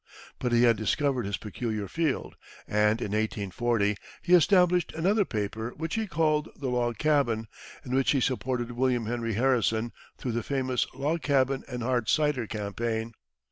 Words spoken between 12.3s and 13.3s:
campaign.